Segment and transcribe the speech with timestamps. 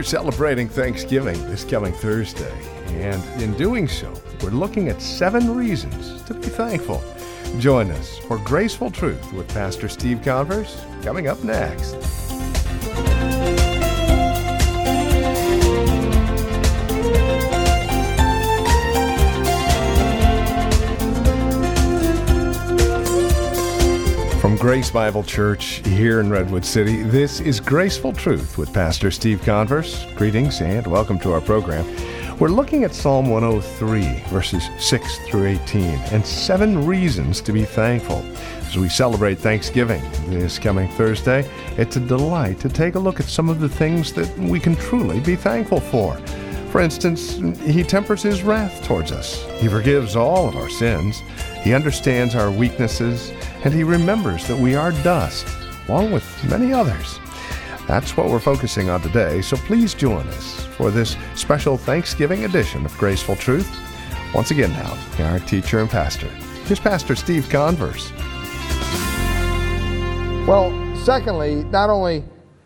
[0.00, 2.50] We're celebrating Thanksgiving this coming Thursday,
[2.86, 4.10] and in doing so,
[4.42, 7.04] we're looking at seven reasons to be thankful.
[7.58, 12.19] Join us for Graceful Truth with Pastor Steve Converse coming up next.
[24.60, 30.04] Grace Bible Church here in Redwood City, this is Graceful Truth with Pastor Steve Converse.
[30.16, 31.86] Greetings and welcome to our program.
[32.38, 38.22] We're looking at Psalm 103, verses 6 through 18, and seven reasons to be thankful.
[38.58, 43.26] As we celebrate Thanksgiving this coming Thursday, it's a delight to take a look at
[43.26, 46.18] some of the things that we can truly be thankful for.
[46.70, 49.44] For instance, He tempers His wrath towards us.
[49.60, 51.20] He forgives all of our sins.
[51.62, 53.32] He understands our weaknesses,
[53.64, 55.46] and He remembers that we are dust,
[55.88, 57.18] along with many others.
[57.88, 62.86] That's what we're focusing on today, so please join us for this special Thanksgiving edition
[62.86, 63.68] of Graceful Truth.
[64.32, 66.28] Once again, now, our teacher and pastor.
[66.66, 68.12] Here's Pastor Steve Converse.
[70.46, 70.72] Well,
[71.04, 72.22] secondly, not only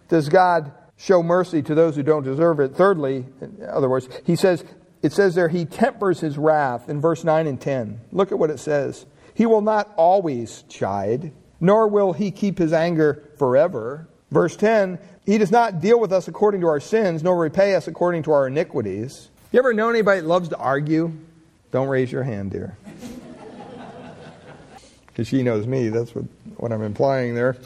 [0.08, 0.70] does God
[1.04, 4.64] show mercy to those who don't deserve it, thirdly, in other words, he says,
[5.02, 8.00] it says there, he tempers his wrath in verse 9 and 10.
[8.10, 9.04] Look at what it says.
[9.34, 14.08] He will not always chide, nor will he keep his anger forever.
[14.30, 17.86] Verse 10 He does not deal with us according to our sins, nor repay us
[17.86, 19.28] according to our iniquities.
[19.52, 21.12] You ever know anybody that loves to argue?
[21.70, 22.78] Don't raise your hand, dear.
[25.06, 25.90] Because she knows me.
[25.90, 26.24] That's what,
[26.56, 27.56] what I'm implying there.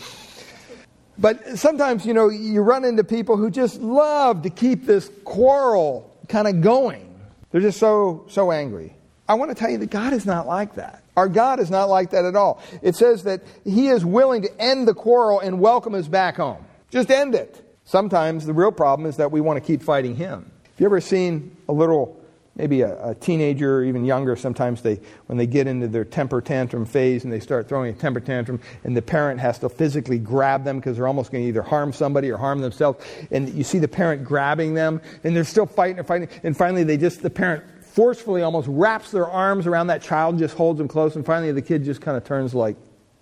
[1.18, 6.16] But sometimes, you know, you run into people who just love to keep this quarrel
[6.28, 7.04] kind of going.
[7.50, 8.94] They're just so, so angry.
[9.28, 11.02] I want to tell you that God is not like that.
[11.16, 12.62] Our God is not like that at all.
[12.80, 16.64] It says that He is willing to end the quarrel and welcome us back home.
[16.90, 17.64] Just end it.
[17.84, 20.50] Sometimes the real problem is that we want to keep fighting Him.
[20.62, 22.17] Have you ever seen a little,
[22.58, 26.40] maybe a, a teenager or even younger, sometimes they, when they get into their temper
[26.40, 30.18] tantrum phase and they start throwing a temper tantrum, and the parent has to physically
[30.18, 33.02] grab them because they're almost going to either harm somebody or harm themselves.
[33.30, 36.84] And you see the parent grabbing them, and they're still fighting and fighting, and finally
[36.84, 40.88] they just, the parent forcefully almost wraps their arms around that child just holds them
[40.88, 42.76] close, and finally the kid just kind of turns like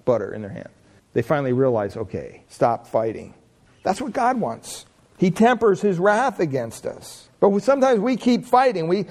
[0.04, 0.68] butter in their hand.
[1.12, 3.34] They finally realize, okay, stop fighting.
[3.82, 4.86] That's what God wants.
[5.18, 7.28] He tempers his wrath against us.
[7.40, 8.88] But sometimes we keep fighting.
[8.88, 9.06] We,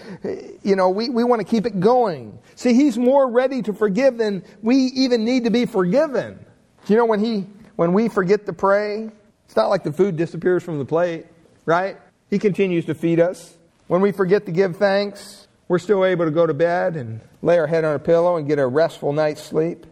[0.64, 2.38] you know, we, we want to keep it going.
[2.56, 6.44] See, he's more ready to forgive than we even need to be forgiven.
[6.88, 7.46] You know, when he,
[7.76, 9.10] when we forget to pray,
[9.46, 11.26] it's not like the food disappears from the plate,
[11.66, 11.98] right?
[12.30, 13.56] He continues to feed us.
[13.88, 17.60] When we forget to give thanks, we're still able to go to bed and lay
[17.60, 19.86] our head on a pillow and get a restful night's sleep.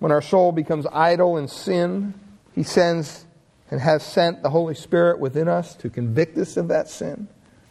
[0.00, 2.14] When our soul becomes idle in sin,
[2.54, 3.24] He sends
[3.70, 7.28] and has sent the Holy Spirit within us to convict us of that sin.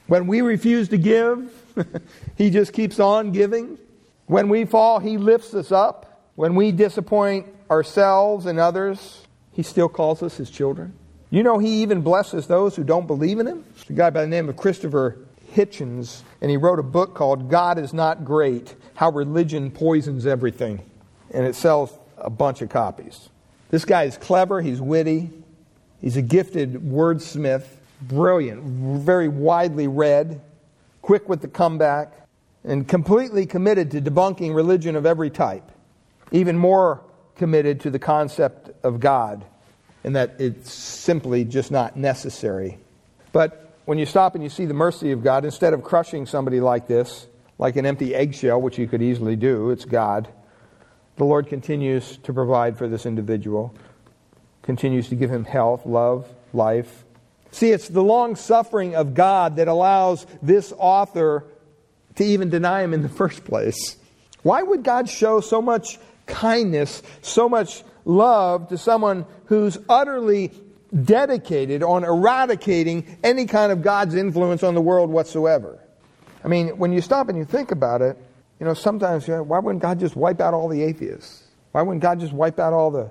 [0.08, 1.52] When we refuse to give,
[2.38, 3.78] He just keeps on giving.
[4.26, 6.32] When we fall, He lifts us up.
[6.36, 10.94] When we disappoint ourselves and others, He still calls us His children.
[11.30, 13.66] You know, He even blesses those who don't believe in Him.
[13.90, 15.18] a guy by the name of Christopher
[15.54, 20.82] Hitchens, and he wrote a book called God is Not Great How Religion Poisons Everything.
[21.32, 23.30] And it sells a bunch of copies.
[23.70, 25.30] This guy is clever, he's witty,
[26.02, 27.66] he's a gifted wordsmith,
[28.02, 28.64] brilliant,
[29.02, 30.42] very widely read,
[31.02, 32.14] quick with the comeback,
[32.64, 35.72] and completely committed to debunking religion of every type.
[36.32, 37.02] Even more
[37.36, 39.46] committed to the concept of God,
[40.04, 42.78] and that it's simply just not necessary.
[43.32, 46.60] But when you stop and you see the mercy of God, instead of crushing somebody
[46.60, 50.28] like this, like an empty eggshell, which you could easily do, it's God,
[51.16, 53.74] the Lord continues to provide for this individual,
[54.68, 57.04] continues to give him health, love, life.
[57.50, 61.46] See, it's the long suffering of God that allows this author
[62.18, 63.98] to even deny him in the first place.
[64.44, 70.52] Why would God show so much kindness, so much love to someone who's utterly
[71.04, 75.80] dedicated on eradicating any kind of God's influence on the world whatsoever.
[76.44, 78.18] I mean, when you stop and you think about it,
[78.60, 81.44] you know, sometimes, you know, why wouldn't God just wipe out all the atheists?
[81.72, 83.10] Why wouldn't God just wipe out all the,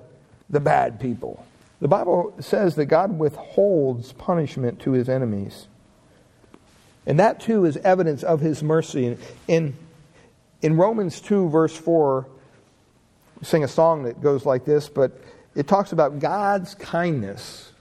[0.49, 1.45] the bad people?
[1.79, 5.67] The Bible says that God withholds punishment to his enemies.
[7.05, 9.17] And that too is evidence of his mercy.
[9.47, 9.75] In,
[10.61, 12.27] in Romans 2, verse 4,
[13.39, 15.19] we sing a song that goes like this, but
[15.55, 17.71] it talks about God's kindness.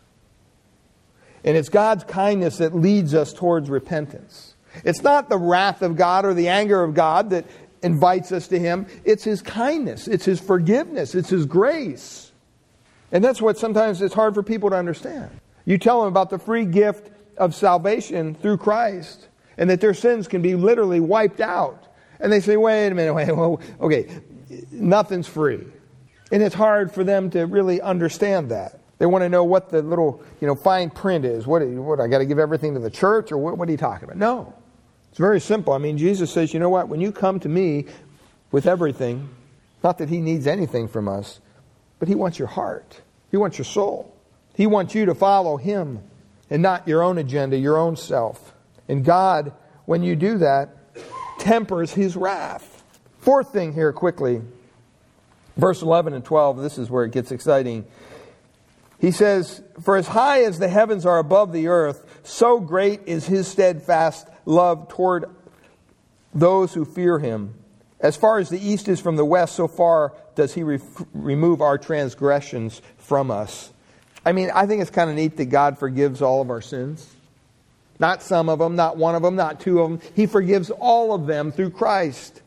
[1.45, 4.55] And it's God's kindness that leads us towards repentance.
[4.85, 7.47] It's not the wrath of God or the anger of God that
[7.83, 8.87] invites us to Him.
[9.05, 12.26] It's His kindness, it's His forgiveness, it's His grace.
[13.13, 15.31] And that's what sometimes it's hard for people to understand.
[15.65, 20.29] You tell them about the free gift of salvation through Christ and that their sins
[20.29, 21.85] can be literally wiped out.
[22.21, 24.09] And they say, wait a minute, wait, well, okay,
[24.71, 25.65] nothing's free.
[26.33, 28.81] And it's hard for them to really understand that.
[28.99, 31.47] They want to know what the little, you know, fine print is.
[31.47, 33.79] What, what I got to give everything to the church, or what, what are you
[33.79, 34.17] talking about?
[34.17, 34.55] No,
[35.11, 35.75] it's very simple.
[35.75, 36.89] I mean, Jesus says, you know what?
[36.89, 37.87] When you come to me
[38.51, 39.29] with everything,
[39.85, 41.41] not that He needs anything from us,
[41.99, 43.01] but He wants your heart.
[43.31, 44.15] He wants your soul.
[44.55, 46.01] He wants you to follow Him
[46.51, 48.55] and not your own agenda, your own self.
[48.89, 49.53] And God,
[49.85, 50.71] when you do that,
[51.39, 52.85] tempers His wrath.
[53.19, 54.41] Fourth thing here, quickly,
[55.57, 57.85] verse 11 and 12, this is where it gets exciting.
[59.01, 63.27] He says, For as high as the heavens are above the earth, so great is
[63.27, 65.27] his steadfast love toward
[66.35, 67.55] those who fear him.
[68.07, 70.79] As far as the east is from the west, so far does he re-
[71.13, 73.73] remove our transgressions from us.
[74.25, 77.05] I mean, I think it's kind of neat that God forgives all of our sins.
[77.99, 80.01] Not some of them, not one of them, not two of them.
[80.15, 82.43] He forgives all of them through Christ.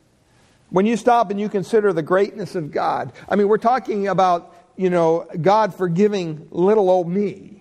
[0.69, 4.55] When you stop and you consider the greatness of God, I mean, we're talking about
[4.77, 7.58] you know, God forgiving little old me.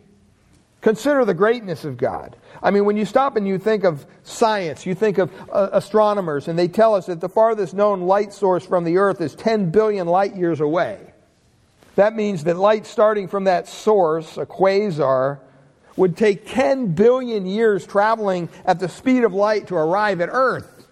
[0.80, 2.36] Consider the greatness of God.
[2.62, 6.46] I mean, when you stop and you think of science, you think of uh, astronomers,
[6.46, 9.70] and they tell us that the farthest known light source from the Earth is 10
[9.70, 11.00] billion light years away.
[11.96, 15.40] That means that light starting from that source, a quasar,
[15.96, 20.86] would take 10 billion years traveling at the speed of light to arrive at Earth.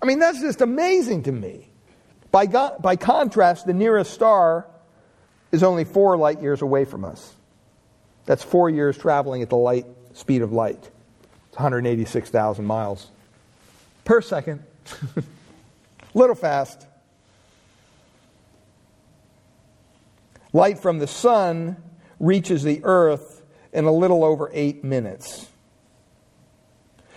[0.00, 1.68] I mean, that's just amazing to me.
[2.30, 4.68] By, by contrast, the nearest star
[5.50, 7.34] is only four light years away from us.
[8.28, 10.90] That's four years traveling at the light speed of light.
[11.48, 13.06] It's 186,000 miles
[14.04, 14.62] per second.
[16.14, 16.86] Little fast.
[20.52, 21.78] Light from the sun
[22.20, 23.40] reaches the earth
[23.72, 25.48] in a little over eight minutes.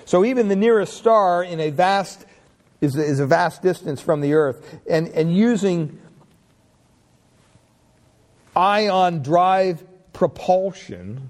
[0.06, 2.26] So even the nearest star in a vast
[2.80, 4.80] is, is a vast distance from the earth.
[4.90, 6.00] And, and using
[8.56, 11.30] ion drive propulsion,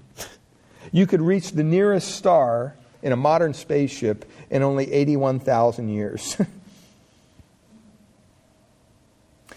[0.90, 6.36] you could reach the nearest star in a modern spaceship in only 81,000 years.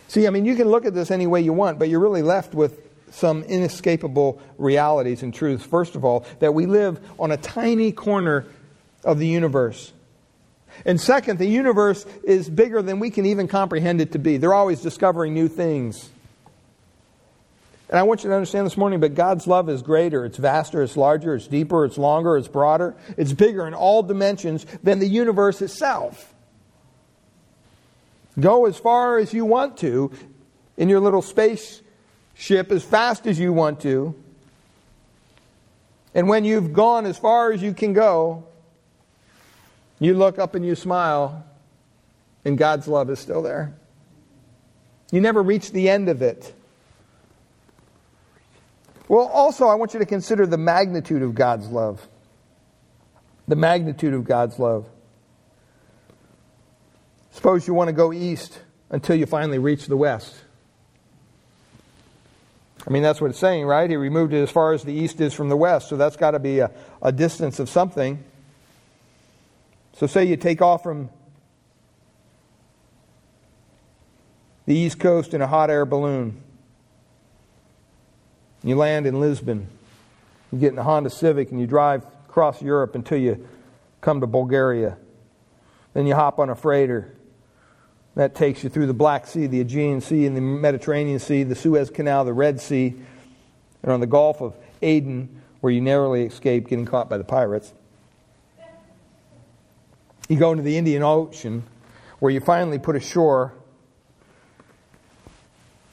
[0.07, 2.21] See, I mean, you can look at this any way you want, but you're really
[2.21, 2.79] left with
[3.11, 5.65] some inescapable realities and truths.
[5.65, 8.45] First of all, that we live on a tiny corner
[9.03, 9.93] of the universe.
[10.85, 14.37] And second, the universe is bigger than we can even comprehend it to be.
[14.37, 16.09] They're always discovering new things.
[17.89, 20.25] And I want you to understand this morning, but God's love is greater.
[20.25, 24.65] It's vaster, it's larger, it's deeper, it's longer, it's broader, it's bigger in all dimensions
[24.81, 26.33] than the universe itself.
[28.39, 30.11] Go as far as you want to
[30.77, 34.15] in your little spaceship as fast as you want to.
[36.13, 38.45] And when you've gone as far as you can go,
[39.99, 41.45] you look up and you smile,
[42.43, 43.73] and God's love is still there.
[45.11, 46.53] You never reach the end of it.
[49.07, 52.07] Well, also, I want you to consider the magnitude of God's love.
[53.47, 54.87] The magnitude of God's love.
[57.31, 60.33] Suppose you want to go east until you finally reach the west.
[62.87, 63.89] I mean, that's what it's saying, right?
[63.89, 66.31] He removed it as far as the east is from the west, so that's got
[66.31, 66.71] to be a,
[67.01, 68.23] a distance of something.
[69.93, 71.09] So, say you take off from
[74.65, 76.41] the east coast in a hot air balloon.
[78.65, 79.67] You land in Lisbon.
[80.51, 83.47] You get in a Honda Civic and you drive across Europe until you
[84.01, 84.97] come to Bulgaria.
[85.93, 87.13] Then you hop on a freighter.
[88.15, 91.53] That takes you through the Black Sea, the Aegean Sea, and the Mediterranean Sea, the
[91.53, 92.95] Suez Canal, the Red Sea,
[93.83, 97.71] and on the Gulf of Aden, where you narrowly escape getting caught by the pirates.
[100.27, 101.63] You go into the Indian Ocean,
[102.19, 103.53] where you finally put ashore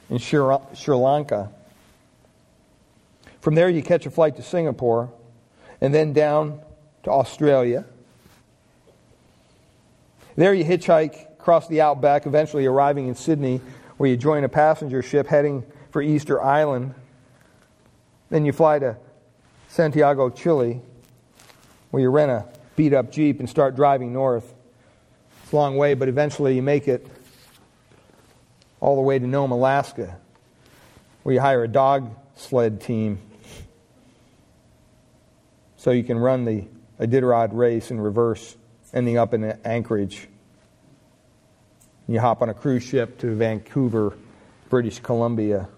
[0.09, 0.41] in Sri
[0.95, 1.51] Lanka.
[3.43, 5.13] From there, you catch a flight to Singapore
[5.81, 6.61] and then down
[7.03, 7.85] to Australia.
[10.37, 13.61] There, you hitchhike across the outback, eventually arriving in Sydney,
[13.97, 16.95] where you join a passenger ship heading for Easter Island.
[18.31, 18.97] Then you fly to
[19.67, 20.81] Santiago, Chile,
[21.91, 22.47] where you rent a
[22.77, 24.55] beat up Jeep and start driving north.
[25.43, 27.05] It's a long way, but eventually you make it
[28.79, 30.17] all the way to Nome, Alaska,
[31.25, 33.19] where you hire a dog sled team
[35.83, 36.65] so you can run the
[37.01, 38.57] Iditarod race in reverse,
[38.95, 40.29] ending up in Anchorage.
[42.07, 44.17] You hop on a cruise ship to Vancouver,
[44.69, 45.69] British Columbia.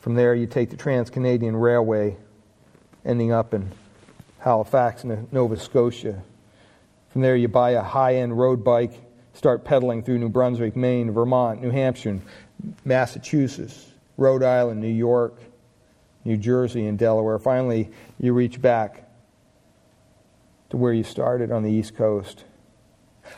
[0.00, 2.16] From there, you take the Trans Canadian Railway
[3.04, 3.70] ending up in
[4.38, 6.22] Halifax, Nova Scotia.
[7.10, 8.94] From there, you buy a high end road bike,
[9.34, 12.20] start pedaling through New Brunswick, Maine, Vermont, New Hampshire,
[12.86, 15.38] Massachusetts, Rhode Island, New York,
[16.24, 17.38] New Jersey, and Delaware.
[17.38, 19.08] Finally, you reach back
[20.70, 22.44] to where you started on the East Coast.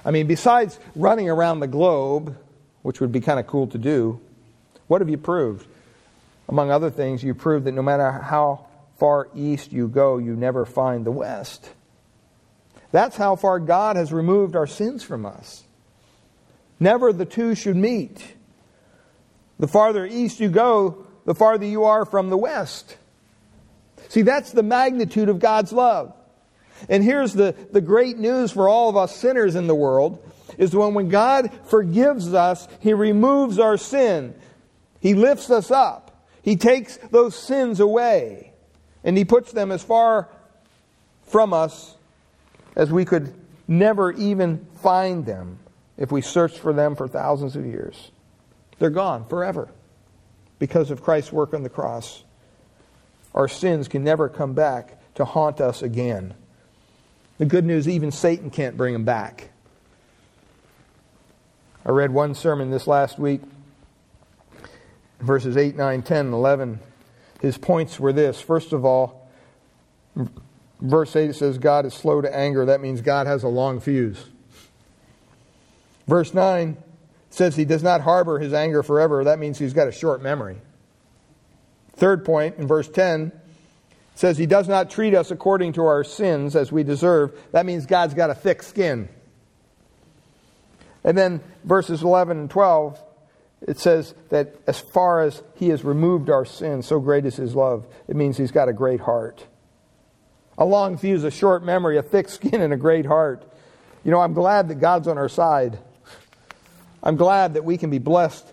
[0.04, 2.36] I mean, besides running around the globe,
[2.82, 4.20] which would be kind of cool to do,
[4.86, 5.66] what have you proved?
[6.48, 8.66] Among other things, you proved that no matter how
[8.98, 11.68] far east you go, you never find the west.
[12.92, 15.64] That's how far God has removed our sins from us.
[16.78, 18.34] Never the two should meet.
[19.58, 22.96] The farther east you go, the farther you are from the west.
[24.08, 26.14] See, that's the magnitude of God's love.
[26.88, 30.22] And here's the, the great news for all of us sinners in the world
[30.56, 34.34] is when, when God forgives us, He removes our sin.
[35.00, 36.24] He lifts us up.
[36.42, 38.52] He takes those sins away.
[39.02, 40.28] And He puts them as far
[41.24, 41.96] from us
[42.76, 43.34] as we could
[43.66, 45.58] never even find them
[45.96, 48.12] if we searched for them for thousands of years.
[48.78, 49.70] They're gone forever
[50.58, 52.24] because of Christ's work on the cross.
[53.34, 56.34] Our sins can never come back to haunt us again.
[57.38, 59.50] The good news, even Satan can't bring them back.
[61.84, 63.42] I read one sermon this last week,
[65.20, 66.80] verses 8, 9, 10, and 11.
[67.40, 68.40] His points were this.
[68.40, 69.30] First of all,
[70.80, 72.64] verse 8 says, God is slow to anger.
[72.64, 74.24] That means God has a long fuse.
[76.06, 76.76] Verse 9
[77.36, 79.24] says he does not harbor his anger forever.
[79.24, 80.56] That means he's got a short memory.
[81.92, 83.30] Third point in verse 10
[84.14, 87.38] says he does not treat us according to our sins as we deserve.
[87.52, 89.10] That means God's got a thick skin.
[91.04, 92.98] And then verses 11 and 12,
[93.68, 97.54] it says that as far as he has removed our sins, so great is his
[97.54, 97.86] love.
[98.08, 99.44] It means he's got a great heart.
[100.56, 103.44] A long fuse, a short memory, a thick skin, and a great heart.
[104.04, 105.78] You know, I'm glad that God's on our side.
[107.06, 108.52] I'm glad that we can be blessed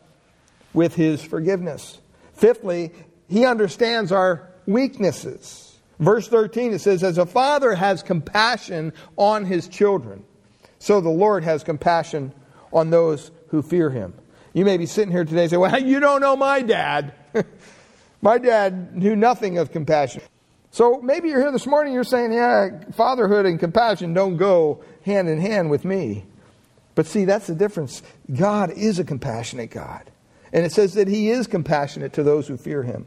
[0.76, 1.98] with his forgiveness.
[2.36, 2.92] Fifthly,
[3.28, 5.76] he understands our weaknesses.
[5.98, 10.24] Verse 13, it says, As a father has compassion on his children,
[10.78, 12.32] so the Lord has compassion
[12.72, 14.14] on those who fear him.
[14.54, 17.16] You may be sitting here today and say, Well, you don't know my dad.
[18.22, 20.22] my dad knew nothing of compassion.
[20.70, 25.28] So maybe you're here this morning, you're saying, Yeah, fatherhood and compassion don't go hand
[25.28, 26.26] in hand with me.
[26.96, 28.04] But see, that's the difference.
[28.34, 30.10] God is a compassionate God.
[30.52, 33.06] And it says that He is compassionate to those who fear Him.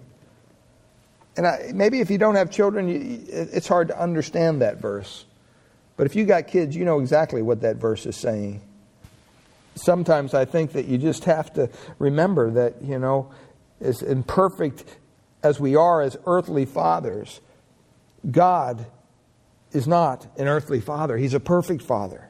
[1.36, 5.24] And I, maybe if you don't have children, you, it's hard to understand that verse.
[5.96, 8.62] But if you got kids, you know exactly what that verse is saying
[9.76, 13.30] sometimes I think that you just have to remember that, you know,
[13.80, 14.84] as imperfect
[15.42, 17.40] as we are as earthly fathers,
[18.28, 18.86] God
[19.72, 21.16] is not an earthly father.
[21.16, 22.28] He's a perfect father.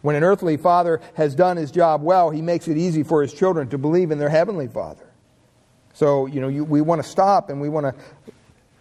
[0.00, 3.32] When an earthly father has done his job well, he makes it easy for his
[3.32, 5.06] children to believe in their heavenly father.
[5.92, 8.32] So, you know, you, we want to stop and we want to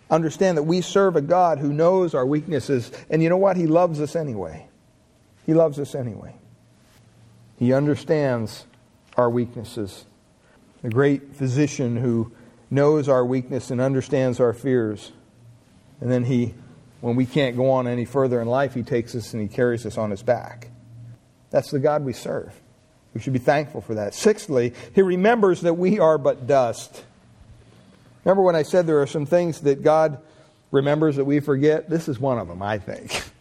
[0.09, 2.91] understand that we serve a God who knows our weaknesses.
[3.09, 3.57] And you know what?
[3.57, 4.67] He loves us anyway.
[5.45, 6.35] He loves us anyway.
[7.57, 8.65] He understands
[9.15, 10.05] our weaknesses.
[10.83, 12.31] The great physician who
[12.69, 15.11] knows our weakness and understands our fears.
[15.99, 16.53] And then he,
[17.01, 19.85] when we can't go on any further in life, he takes us and he carries
[19.85, 20.69] us on his back.
[21.49, 22.53] That's the God we serve.
[23.13, 24.13] We should be thankful for that.
[24.13, 27.03] Sixthly, he remembers that we are but dust.
[28.23, 30.19] Remember when I said there are some things that God
[30.71, 31.89] remembers that we forget?
[31.89, 33.23] This is one of them, I think.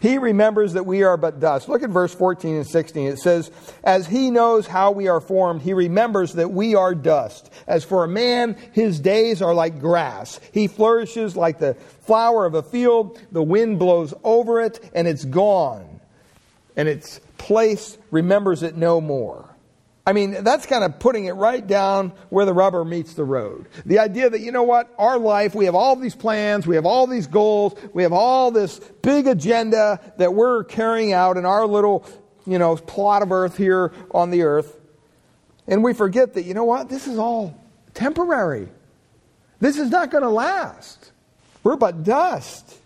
[0.00, 1.68] He remembers that we are but dust.
[1.68, 3.06] Look at verse 14 and 16.
[3.06, 3.50] It says,
[3.84, 7.52] As he knows how we are formed, he remembers that we are dust.
[7.66, 10.40] As for a man, his days are like grass.
[10.52, 11.74] He flourishes like the
[12.06, 13.20] flower of a field.
[13.30, 16.00] The wind blows over it, and it's gone.
[16.76, 19.48] And its place remembers it no more.
[20.06, 23.66] I mean, that's kind of putting it right down where the rubber meets the road.
[23.86, 26.86] The idea that, you know what, our life, we have all these plans, we have
[26.86, 31.66] all these goals, we have all this big agenda that we're carrying out in our
[31.66, 32.04] little,
[32.46, 34.78] you know, plot of earth here on the earth.
[35.66, 37.58] And we forget that, you know what, this is all
[37.94, 38.68] temporary.
[39.60, 41.12] This is not going to last.
[41.62, 42.76] We're but dust.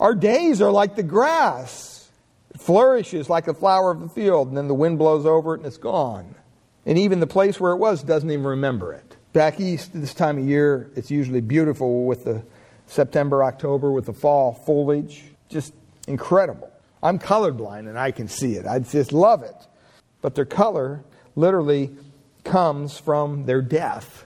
[0.00, 1.95] Our days are like the grass.
[2.58, 5.66] Flourishes like a flower of the field, and then the wind blows over it and
[5.66, 6.34] it's gone.
[6.84, 9.16] And even the place where it was doesn't even remember it.
[9.32, 12.42] Back east, this time of year, it's usually beautiful with the
[12.86, 15.24] September, October, with the fall foliage.
[15.48, 15.74] Just
[16.06, 16.70] incredible.
[17.02, 18.66] I'm colorblind and I can see it.
[18.66, 19.54] I just love it.
[20.22, 21.94] But their color literally
[22.44, 24.24] comes from their death.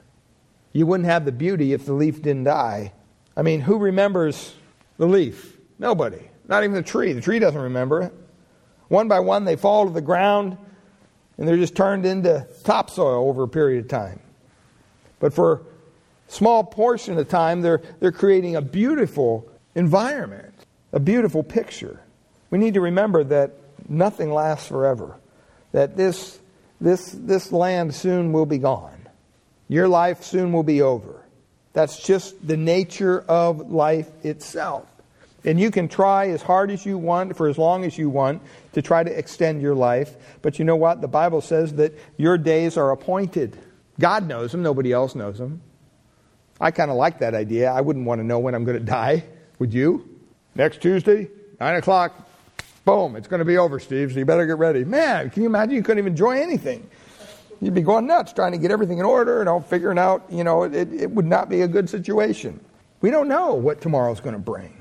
[0.73, 2.93] You wouldn't have the beauty if the leaf didn't die.
[3.37, 4.55] I mean, who remembers
[4.99, 5.57] the leaf?
[5.79, 6.30] Nobody.
[6.51, 7.13] Not even the tree.
[7.13, 8.13] The tree doesn't remember it.
[8.89, 10.59] One by one, they fall to the ground
[11.39, 14.21] and they're just turned into topsoil over a period of time.
[15.21, 15.61] But for a
[16.33, 20.53] small portion of time, they're, they're creating a beautiful environment,
[20.93, 22.01] a beautiful picture.
[22.51, 23.53] We need to remember that
[23.89, 25.17] nothing lasts forever,
[25.73, 26.39] that this,
[26.81, 29.09] this, this land soon will be gone.
[29.69, 31.25] Your life soon will be over.
[31.73, 34.90] That's just the nature of life itself.
[35.45, 38.43] And you can try as hard as you want for as long as you want
[38.73, 40.17] to try to extend your life.
[40.43, 41.01] But you know what?
[41.01, 43.57] The Bible says that your days are appointed.
[43.99, 45.63] God knows them, nobody else knows them.
[46.61, 47.71] I kind of like that idea.
[47.71, 49.25] I wouldn't want to know when I'm going to die.
[49.59, 50.21] Would you?
[50.55, 51.29] Next Tuesday,
[51.59, 52.29] 9 o'clock,
[52.85, 54.85] boom, it's going to be over, Steve, so you better get ready.
[54.85, 55.75] Man, can you imagine?
[55.75, 56.89] You couldn't even enjoy anything.
[57.61, 60.45] You'd be going nuts trying to get everything in order and all figuring out, you
[60.45, 62.59] know, it, it would not be a good situation.
[63.01, 64.80] We don't know what tomorrow's going to bring.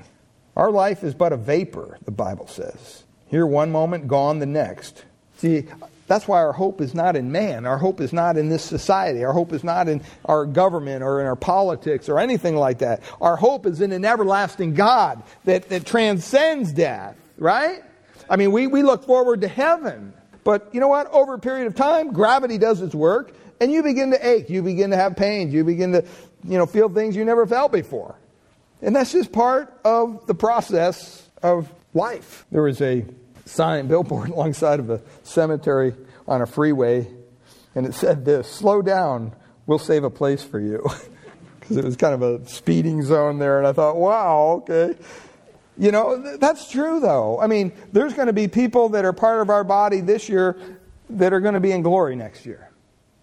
[0.60, 3.04] Our life is but a vapor, the Bible says.
[3.28, 5.06] Here one moment, gone the next.
[5.38, 5.66] See,
[6.06, 7.64] that's why our hope is not in man.
[7.64, 9.24] Our hope is not in this society.
[9.24, 13.02] Our hope is not in our government or in our politics or anything like that.
[13.22, 17.80] Our hope is in an everlasting God that, that transcends death, right?
[18.28, 20.12] I mean, we, we look forward to heaven.
[20.44, 21.06] But you know what?
[21.10, 24.50] Over a period of time, gravity does its work, and you begin to ache.
[24.50, 25.54] You begin to have pains.
[25.54, 26.04] You begin to,
[26.44, 28.14] you know, feel things you never felt before.
[28.82, 32.46] And that's just part of the process of life.
[32.50, 33.04] There was a
[33.44, 35.94] sign, billboard alongside of a cemetery
[36.26, 37.08] on a freeway,
[37.74, 39.32] and it said this Slow down,
[39.66, 40.86] we'll save a place for you.
[41.60, 44.98] Because it was kind of a speeding zone there, and I thought, wow, okay.
[45.78, 47.38] You know, th- that's true, though.
[47.40, 50.56] I mean, there's going to be people that are part of our body this year
[51.10, 52.68] that are going to be in glory next year.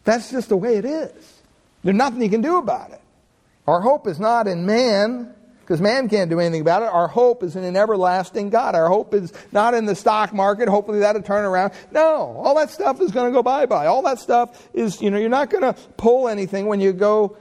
[0.06, 1.42] That's just the way it is.
[1.84, 3.02] There's nothing you can do about it.
[3.68, 5.36] Our hope is not in man,
[5.67, 6.86] because man can't do anything about it.
[6.86, 8.73] Our hope is in an everlasting God.
[8.73, 10.69] Our hope is not in the stock market.
[10.69, 11.73] Hopefully that'll turn around.
[11.91, 13.88] No, all that stuff is going to go bye bye.
[13.88, 17.36] All that stuff is, you know, you're not going to pull anything when you go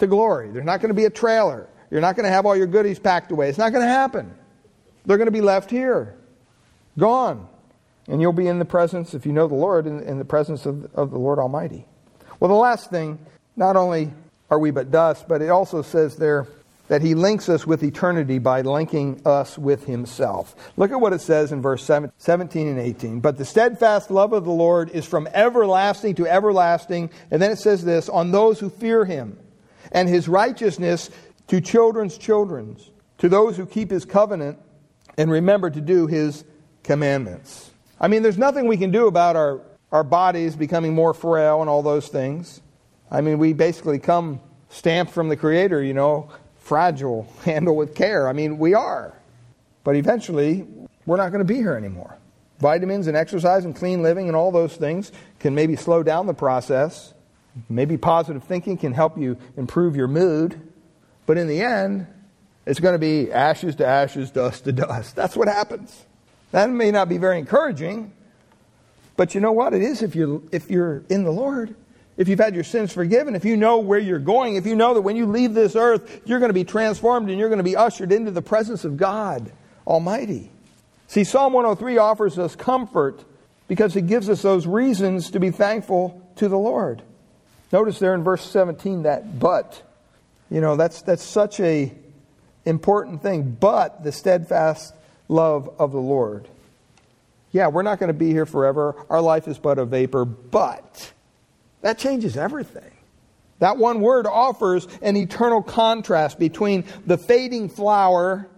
[0.00, 0.50] to glory.
[0.50, 1.68] There's not going to be a trailer.
[1.92, 3.48] You're not going to have all your goodies packed away.
[3.48, 4.34] It's not going to happen.
[5.06, 6.16] They're going to be left here,
[6.98, 7.46] gone.
[8.08, 10.66] And you'll be in the presence, if you know the Lord, in, in the presence
[10.66, 11.86] of, of the Lord Almighty.
[12.40, 14.12] Well, the last thing, not only
[14.50, 16.48] are we but dust, but it also says there
[16.90, 20.56] that he links us with eternity by linking us with himself.
[20.76, 23.20] Look at what it says in verse 17 and 18.
[23.20, 27.10] But the steadfast love of the Lord is from everlasting to everlasting.
[27.30, 29.38] And then it says this on those who fear him,
[29.92, 31.10] and his righteousness
[31.46, 34.58] to children's children's, to those who keep his covenant
[35.16, 36.44] and remember to do his
[36.82, 37.70] commandments.
[38.00, 39.60] I mean, there's nothing we can do about our,
[39.92, 42.60] our bodies becoming more frail and all those things.
[43.12, 46.30] I mean, we basically come stamped from the Creator, you know,
[46.70, 48.28] fragile, handle with care.
[48.28, 49.12] I mean, we are.
[49.82, 50.68] But eventually,
[51.04, 52.16] we're not going to be here anymore.
[52.60, 56.34] Vitamins and exercise and clean living and all those things can maybe slow down the
[56.34, 57.12] process.
[57.68, 60.60] Maybe positive thinking can help you improve your mood.
[61.26, 62.06] But in the end,
[62.66, 65.16] it's going to be ashes to ashes, dust to dust.
[65.16, 66.04] That's what happens.
[66.52, 68.12] That may not be very encouraging,
[69.16, 69.74] but you know what?
[69.74, 71.74] It is if you're, if you're in the Lord.
[72.20, 74.92] If you've had your sins forgiven, if you know where you're going, if you know
[74.92, 77.64] that when you leave this earth, you're going to be transformed and you're going to
[77.64, 79.50] be ushered into the presence of God
[79.86, 80.50] Almighty.
[81.08, 83.24] See, Psalm 103 offers us comfort
[83.68, 87.00] because it gives us those reasons to be thankful to the Lord.
[87.72, 89.82] Notice there in verse 17 that but.
[90.50, 91.90] You know, that's, that's such a
[92.66, 94.94] important thing, but the steadfast
[95.28, 96.46] love of the Lord.
[97.50, 98.94] Yeah, we're not going to be here forever.
[99.08, 101.12] Our life is but a vapor, but
[101.82, 102.90] that changes everything.
[103.60, 108.48] That one word offers an eternal contrast between the fading flower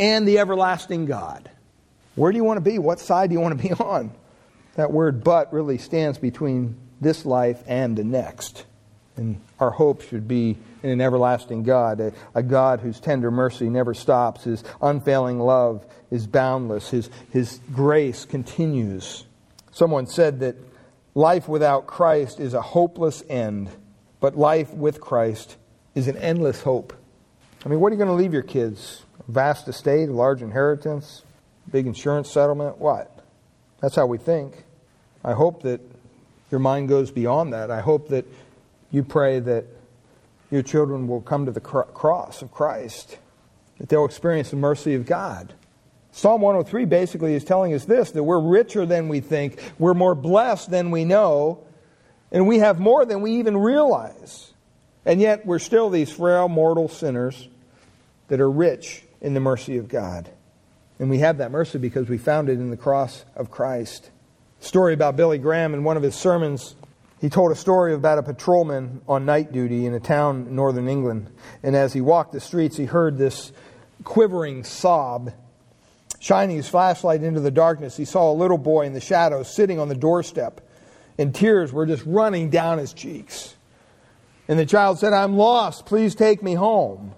[0.00, 1.50] and the everlasting God.
[2.14, 2.78] Where do you want to be?
[2.78, 4.12] What side do you want to be on?
[4.76, 8.64] That word but really stands between this life and the next.
[9.16, 13.70] And our hope should be in an everlasting God, a, a, God whose tender mercy
[13.70, 19.24] never stops, his unfailing love is boundless, his, his grace continues.
[19.70, 20.56] Someone said that
[21.14, 23.70] life without Christ is a hopeless end,
[24.20, 25.56] but life with Christ
[25.94, 26.92] is an endless hope.
[27.64, 29.04] I mean, what are you going to leave your kids?
[29.26, 31.22] A vast estate, a large inheritance,
[31.70, 32.78] big insurance settlement?
[32.78, 33.24] What?
[33.80, 34.64] That's how we think.
[35.24, 35.80] I hope that
[36.50, 37.70] your mind goes beyond that.
[37.70, 38.26] I hope that
[38.90, 39.64] you pray that
[40.50, 43.18] your children will come to the cross of Christ,
[43.78, 45.54] that they'll experience the mercy of God.
[46.14, 50.14] Psalm 103 basically is telling us this that we're richer than we think, we're more
[50.14, 51.58] blessed than we know,
[52.30, 54.52] and we have more than we even realize.
[55.04, 57.48] And yet we're still these frail mortal sinners
[58.28, 60.30] that are rich in the mercy of God.
[61.00, 64.08] And we have that mercy because we found it in the cross of Christ.
[64.60, 66.76] Story about Billy Graham in one of his sermons.
[67.20, 70.88] He told a story about a patrolman on night duty in a town in northern
[70.88, 71.26] England.
[71.64, 73.50] And as he walked the streets, he heard this
[74.04, 75.32] quivering sob.
[76.24, 79.78] Shining his flashlight into the darkness, he saw a little boy in the shadows sitting
[79.78, 80.62] on the doorstep,
[81.18, 83.54] and tears were just running down his cheeks.
[84.48, 85.84] And the child said, I'm lost.
[85.84, 87.14] Please take me home.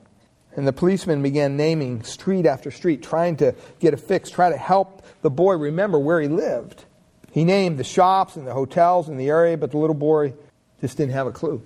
[0.57, 4.57] And the policeman began naming street after street, trying to get a fix, try to
[4.57, 6.85] help the boy remember where he lived.
[7.31, 10.35] He named the shops and the hotels in the area, but the little boy
[10.81, 11.63] just didn't have a clue.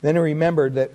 [0.00, 0.92] Then he remembered that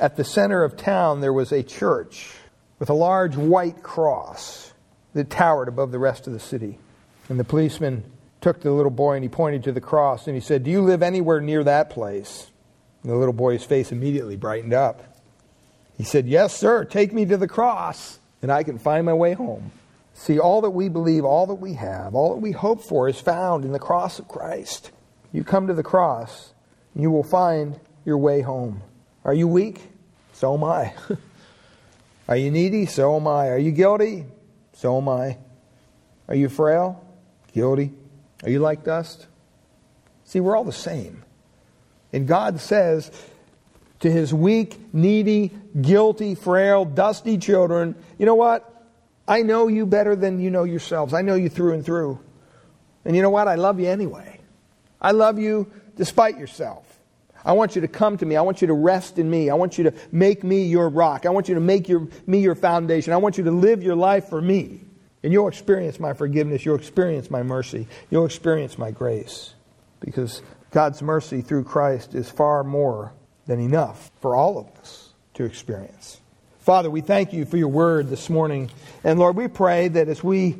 [0.00, 2.32] at the center of town there was a church
[2.78, 4.67] with a large white cross
[5.18, 6.78] that towered above the rest of the city.
[7.28, 8.04] And the policeman
[8.40, 10.80] took the little boy and he pointed to the cross and he said, Do you
[10.80, 12.50] live anywhere near that place?
[13.02, 15.02] And the little boy's face immediately brightened up.
[15.96, 19.32] He said, Yes, sir, take me to the cross, and I can find my way
[19.32, 19.72] home.
[20.14, 23.20] See, all that we believe, all that we have, all that we hope for is
[23.20, 24.92] found in the cross of Christ.
[25.32, 26.52] You come to the cross,
[26.94, 28.82] and you will find your way home.
[29.24, 29.80] Are you weak?
[30.32, 30.94] So am I.
[32.28, 32.86] Are you needy?
[32.86, 33.48] So am I.
[33.48, 34.26] Are you guilty?
[34.78, 35.36] So am I.
[36.28, 37.04] Are you frail?
[37.52, 37.92] Guilty.
[38.44, 39.26] Are you like dust?
[40.22, 41.24] See, we're all the same.
[42.12, 43.10] And God says
[43.98, 48.72] to his weak, needy, guilty, frail, dusty children, you know what?
[49.26, 51.12] I know you better than you know yourselves.
[51.12, 52.20] I know you through and through.
[53.04, 53.48] And you know what?
[53.48, 54.38] I love you anyway.
[55.00, 56.87] I love you despite yourself.
[57.44, 58.36] I want you to come to me.
[58.36, 59.50] I want you to rest in me.
[59.50, 61.26] I want you to make me your rock.
[61.26, 63.12] I want you to make your, me your foundation.
[63.12, 64.80] I want you to live your life for me.
[65.22, 66.64] And you'll experience my forgiveness.
[66.64, 67.88] You'll experience my mercy.
[68.10, 69.54] You'll experience my grace.
[70.00, 73.12] Because God's mercy through Christ is far more
[73.46, 76.20] than enough for all of us to experience.
[76.60, 78.70] Father, we thank you for your word this morning.
[79.02, 80.58] And Lord, we pray that as we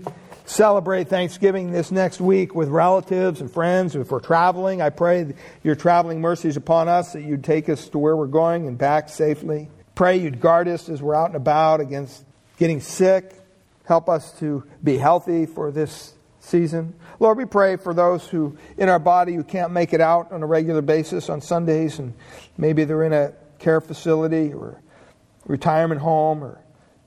[0.48, 5.74] celebrate Thanksgiving this next week with relatives and friends, if we're traveling, I pray your
[5.74, 9.68] traveling mercies upon us, that you'd take us to where we're going and back safely.
[9.94, 12.24] Pray you'd guard us as we're out and about against
[12.58, 13.34] getting sick.
[13.84, 16.94] Help us to be healthy for this season.
[17.20, 20.42] Lord, we pray for those who in our body who can't make it out on
[20.42, 22.14] a regular basis on Sundays and
[22.56, 24.80] maybe they're in a care facility or
[25.46, 26.60] retirement home or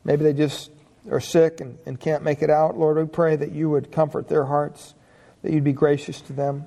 [0.03, 0.69] maybe they just
[1.09, 2.77] are sick and, and can't make it out.
[2.77, 4.93] Lord, we pray that you would comfort their hearts,
[5.41, 6.65] that you'd be gracious to them.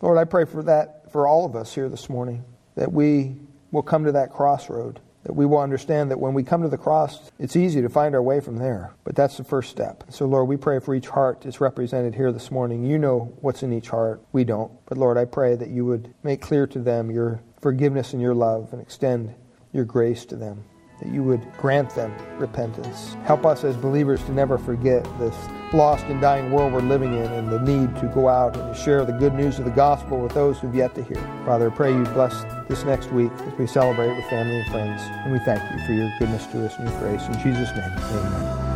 [0.00, 2.44] Lord, I pray for that for all of us here this morning,
[2.76, 3.36] that we
[3.70, 6.78] will come to that crossroad that we will understand that when we come to the
[6.78, 8.94] cross, it's easy to find our way from there.
[9.04, 10.04] But that's the first step.
[10.10, 12.84] So, Lord, we pray for each heart that's represented here this morning.
[12.84, 14.22] You know what's in each heart.
[14.32, 14.70] We don't.
[14.86, 18.34] But, Lord, I pray that you would make clear to them your forgiveness and your
[18.34, 19.34] love and extend
[19.72, 20.64] your grace to them
[21.00, 23.16] that you would grant them repentance.
[23.24, 25.34] Help us as believers to never forget this
[25.72, 29.04] lost and dying world we're living in and the need to go out and share
[29.04, 31.20] the good news of the gospel with those who've yet to hear.
[31.44, 35.02] Father, I pray you bless this next week as we celebrate with family and friends.
[35.02, 37.26] And we thank you for your goodness to us and your grace.
[37.26, 38.74] In Jesus' name, amen.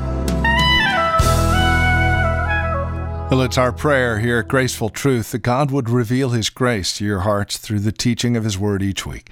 [3.30, 7.04] Well, it's our prayer here at Graceful Truth that God would reveal His grace to
[7.04, 9.28] your hearts through the teaching of His Word each week.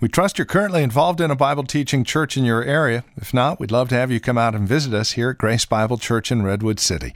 [0.00, 3.04] We trust you're currently involved in a Bible teaching church in your area.
[3.18, 5.66] If not, we'd love to have you come out and visit us here at Grace
[5.66, 7.12] Bible Church in Redwood City.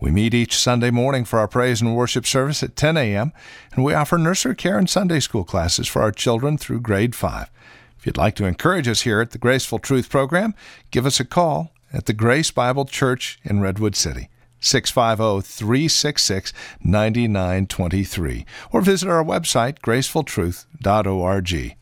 [0.00, 3.32] We meet each Sunday morning for our praise and worship service at 10 a.m.,
[3.72, 7.50] and we offer nursery care and Sunday school classes for our children through grade 5.
[7.98, 10.54] If you'd like to encourage us here at the Graceful Truth program,
[10.92, 14.28] give us a call at the Grace Bible Church in Redwood City.
[14.60, 16.52] 650 366
[16.84, 21.77] 9923, or visit our website, gracefultruth.org.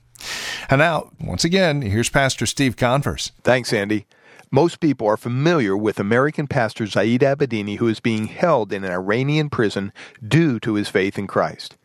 [0.68, 3.32] And now, once again, here's Pastor Steve Converse.
[3.42, 4.06] Thanks, Andy.
[4.50, 8.92] Most people are familiar with American pastor Saeed Abedini, who is being held in an
[8.92, 9.92] Iranian prison
[10.26, 11.76] due to his faith in Christ.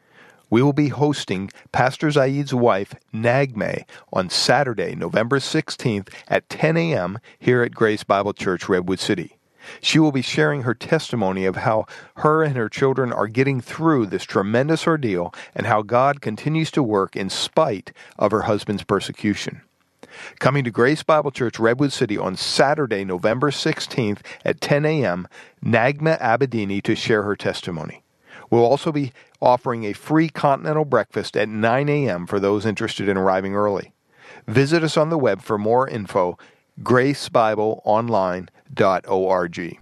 [0.51, 7.19] We will be hosting Pastor Saeed's wife, Naghmeh, on Saturday, November 16th at 10 a.m.
[7.39, 9.37] here at Grace Bible Church, Redwood City.
[9.81, 11.85] She will be sharing her testimony of how
[12.17, 16.83] her and her children are getting through this tremendous ordeal and how God continues to
[16.83, 19.61] work in spite of her husband's persecution.
[20.39, 25.27] Coming to Grace Bible Church, Redwood City on Saturday, November 16th at 10 a.m.,
[25.63, 28.03] Naghmeh Abedini to share her testimony.
[28.49, 32.27] We'll also be offering a free continental breakfast at 9 a.m.
[32.27, 33.93] for those interested in arriving early.
[34.47, 36.37] Visit us on the web for more info,
[36.81, 38.49] gracebibleonline.com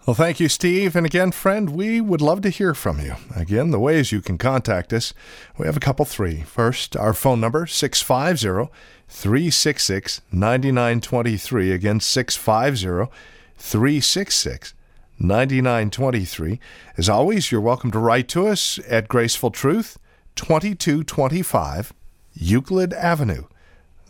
[0.05, 0.95] Well, thank you, Steve.
[0.95, 3.15] And again, friend, we would love to hear from you.
[3.35, 5.13] Again, the ways you can contact us,
[5.57, 6.41] we have a couple three.
[6.41, 8.71] First, our phone number, 650
[9.07, 11.71] 366 9923.
[11.71, 13.11] Again, 650
[13.57, 14.73] 366
[15.19, 16.59] 9923.
[16.97, 19.99] As always, you're welcome to write to us at Graceful Truth,
[20.35, 21.93] 2225
[22.33, 23.43] Euclid Avenue.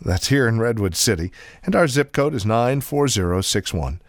[0.01, 1.31] That's here in Redwood City,
[1.63, 3.99] and our zip code is 94061.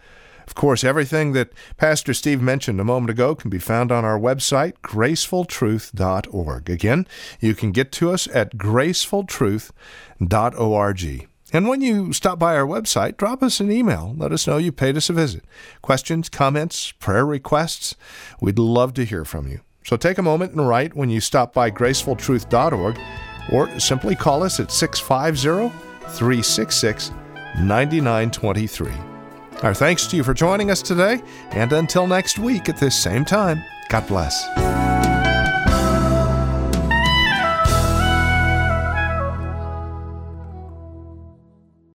[0.51, 4.19] Of course, everything that Pastor Steve mentioned a moment ago can be found on our
[4.19, 6.69] website, gracefultruth.org.
[6.69, 7.07] Again,
[7.39, 11.27] you can get to us at gracefultruth.org.
[11.53, 14.13] And when you stop by our website, drop us an email.
[14.17, 15.45] Let us know you paid us a visit.
[15.81, 17.95] Questions, comments, prayer requests,
[18.41, 19.61] we'd love to hear from you.
[19.85, 22.99] So take a moment and write when you stop by gracefultruth.org
[23.53, 25.69] or simply call us at 650
[26.09, 27.11] 366
[27.57, 29.10] 9923.
[29.61, 31.21] Our thanks to you for joining us today,
[31.51, 34.90] and until next week at this same time, God bless.